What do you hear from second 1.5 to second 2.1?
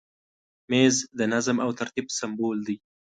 او ترتیب